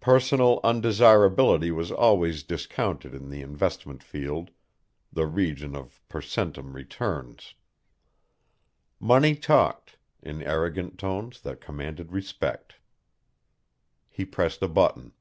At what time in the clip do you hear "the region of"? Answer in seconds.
5.10-6.02